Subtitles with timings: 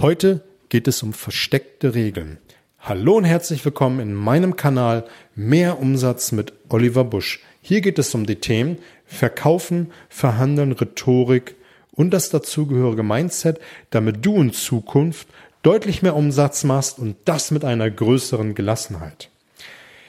[0.00, 2.38] Heute geht es um versteckte Regeln.
[2.78, 7.40] Hallo und herzlich willkommen in meinem Kanal Mehr Umsatz mit Oliver Busch.
[7.62, 11.56] Hier geht es um die Themen Verkaufen, Verhandeln, Rhetorik
[11.90, 13.58] und das dazugehörige Mindset,
[13.90, 15.26] damit du in Zukunft
[15.64, 19.30] deutlich mehr Umsatz machst und das mit einer größeren Gelassenheit.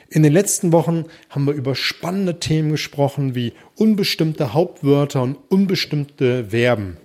[0.08, 6.52] In den letzten Wochen haben wir über spannende Themen gesprochen wie unbestimmte Hauptwörter und unbestimmte
[6.52, 6.98] Verben.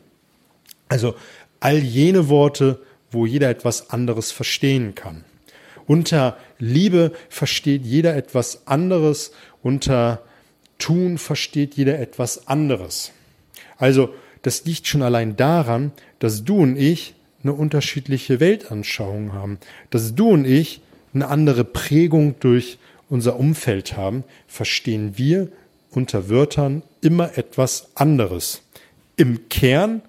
[0.89, 1.15] Also
[1.65, 2.79] all jene Worte,
[3.11, 5.25] wo jeder etwas anderes verstehen kann.
[5.87, 10.23] Unter Liebe versteht jeder etwas anderes, unter
[10.79, 13.13] Tun versteht jeder etwas anderes.
[13.79, 19.59] Also das liegt schon allein daran, dass du und ich eine unterschiedliche Weltanschauung haben,
[19.89, 20.83] dass du und ich
[21.15, 22.77] eine andere Prägung durch
[23.09, 25.49] unser Umfeld haben, verstehen wir
[25.91, 28.61] unter Wörtern immer etwas anderes.
[29.17, 30.03] Im Kern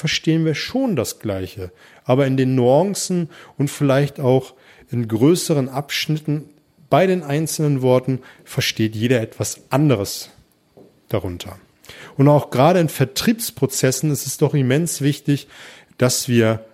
[0.00, 1.70] verstehen wir schon das Gleiche,
[2.04, 3.28] aber in den Nuancen
[3.58, 4.54] und vielleicht auch
[4.90, 6.48] in größeren Abschnitten
[6.88, 10.30] bei den einzelnen Worten versteht jeder etwas anderes
[11.08, 11.58] darunter.
[12.16, 15.48] Und auch gerade in Vertriebsprozessen ist es doch immens wichtig,
[15.98, 16.64] dass wir,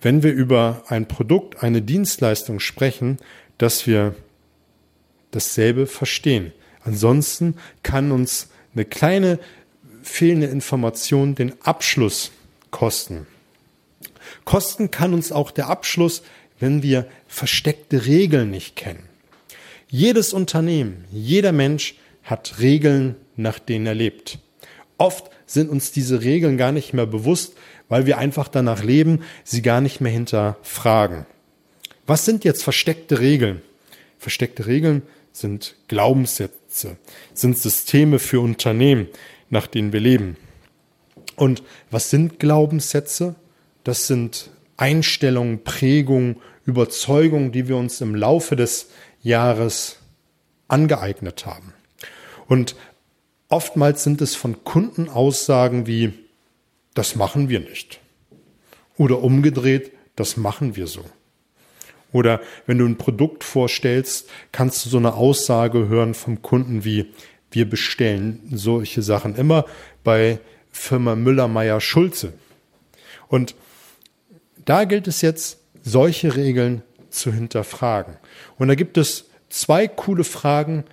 [0.00, 3.18] wenn wir über ein Produkt, eine Dienstleistung sprechen,
[3.58, 4.14] dass wir
[5.32, 6.52] dasselbe verstehen.
[6.84, 9.40] Ansonsten kann uns eine kleine
[10.02, 12.30] fehlende Information den Abschluss
[12.70, 13.26] kosten.
[14.44, 16.22] Kosten kann uns auch der Abschluss,
[16.58, 19.08] wenn wir versteckte Regeln nicht kennen.
[19.88, 24.38] Jedes Unternehmen, jeder Mensch hat Regeln, nach denen er lebt.
[24.98, 27.54] Oft sind uns diese Regeln gar nicht mehr bewusst,
[27.88, 31.24] weil wir einfach danach leben, sie gar nicht mehr hinterfragen.
[32.06, 33.62] Was sind jetzt versteckte Regeln?
[34.18, 36.96] Versteckte Regeln sind Glaubenssätze,
[37.32, 39.08] sind Systeme für Unternehmen,
[39.48, 40.36] nach denen wir leben.
[41.38, 43.36] Und was sind Glaubenssätze?
[43.84, 46.36] Das sind Einstellungen, Prägungen,
[46.66, 48.90] Überzeugungen, die wir uns im Laufe des
[49.22, 49.98] Jahres
[50.66, 51.72] angeeignet haben.
[52.48, 52.74] Und
[53.48, 56.12] oftmals sind es von Kunden Aussagen wie,
[56.94, 58.00] das machen wir nicht.
[58.96, 61.04] Oder umgedreht, das machen wir so.
[62.12, 67.12] Oder wenn du ein Produkt vorstellst, kannst du so eine Aussage hören vom Kunden wie,
[67.50, 69.64] wir bestellen solche Sachen immer
[70.02, 70.40] bei
[70.78, 72.32] Firma Müller, Meyer, Schulze.
[73.28, 73.54] Und
[74.64, 78.16] da gilt es jetzt, solche Regeln zu hinterfragen.
[78.58, 80.84] Und da gibt es zwei coole Fragen,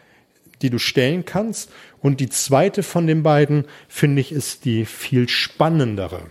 [0.61, 1.71] die du stellen kannst.
[2.01, 6.21] Und die zweite von den beiden, finde ich, ist die viel spannendere.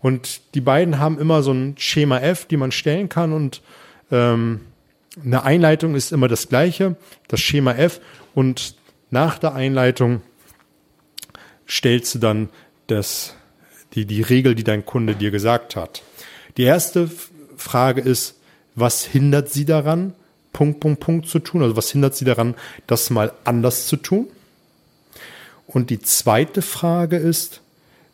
[0.00, 3.32] Und die beiden haben immer so ein Schema F, die man stellen kann.
[3.32, 3.62] Und
[4.10, 4.60] ähm,
[5.24, 6.96] eine Einleitung ist immer das gleiche,
[7.28, 8.00] das Schema F.
[8.34, 8.74] Und
[9.10, 10.20] nach der Einleitung
[11.68, 12.48] stellst du dann
[12.86, 13.34] das,
[13.94, 16.02] die, die Regel, die dein Kunde dir gesagt hat.
[16.56, 17.10] Die erste
[17.56, 18.36] Frage ist,
[18.74, 20.14] was hindert sie daran,
[20.52, 21.62] Punkt, Punkt, Punkt zu tun?
[21.62, 22.54] Also was hindert sie daran,
[22.86, 24.28] das mal anders zu tun?
[25.66, 27.60] Und die zweite Frage ist,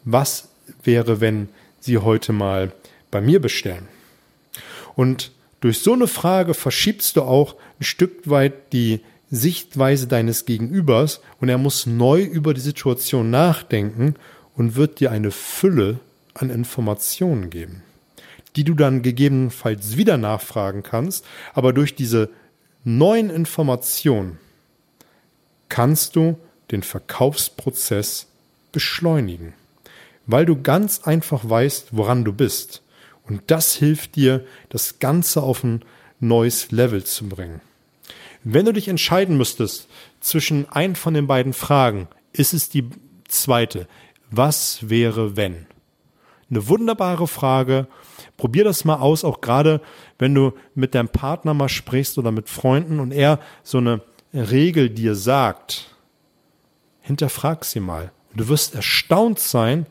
[0.04, 0.48] was
[0.82, 1.48] wäre, wenn
[1.80, 2.72] Sie heute mal
[3.10, 3.88] bei mir bestellen?
[4.94, 11.20] Und durch so eine Frage verschiebst du auch ein Stück weit die Sichtweise deines Gegenübers
[11.40, 14.16] und er muss neu über die Situation nachdenken
[14.56, 16.00] und wird dir eine Fülle
[16.34, 17.82] an Informationen geben,
[18.56, 21.24] die du dann gegebenenfalls wieder nachfragen kannst,
[21.54, 22.30] aber durch diese
[22.84, 24.38] neuen Informationen
[25.68, 26.38] kannst du
[26.70, 28.26] den Verkaufsprozess
[28.72, 29.54] beschleunigen,
[30.26, 32.82] weil du ganz einfach weißt, woran du bist.
[33.24, 35.84] Und das hilft dir, das Ganze auf ein
[36.18, 37.60] neues Level zu bringen.
[38.42, 39.88] Wenn du dich entscheiden müsstest
[40.20, 42.88] zwischen ein von den beiden Fragen, ist es die
[43.28, 43.86] zweite.
[44.30, 45.66] Was wäre wenn?
[46.50, 47.86] Eine wunderbare Frage.
[48.36, 49.80] Probier das mal aus, auch gerade
[50.18, 54.00] wenn du mit deinem Partner mal sprichst oder mit Freunden und er so eine
[54.32, 55.94] Regel dir sagt.
[57.00, 58.12] Hinterfrag sie mal.
[58.34, 59.86] Du wirst erstaunt sein,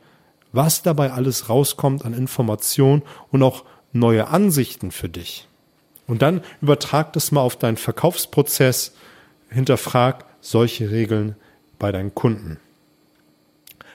[0.52, 5.49] was dabei alles rauskommt an Informationen und auch neue Ansichten für dich.
[6.10, 8.94] Und dann übertrag das mal auf deinen Verkaufsprozess,
[9.52, 11.36] hinterfrag solche Regeln
[11.78, 12.58] bei deinen Kunden.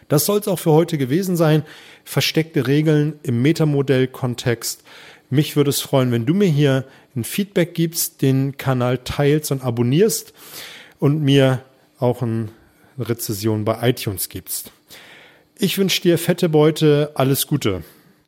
[0.08, 1.64] Das soll es auch für heute gewesen sein.
[2.04, 4.84] Versteckte Regeln im Metamodell-Kontext.
[5.28, 6.84] Mich würde es freuen, wenn du mir hier
[7.16, 10.32] ein Feedback gibst, den Kanal teilst und abonnierst
[11.00, 11.62] und mir
[11.98, 12.48] auch eine
[12.96, 14.70] Rezession bei iTunes gibst.
[15.58, 17.82] Ich wünsche dir fette Beute, alles Gute.